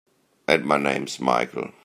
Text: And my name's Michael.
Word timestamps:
And 0.47 0.65
my 0.65 0.77
name's 0.77 1.19
Michael. 1.19 1.73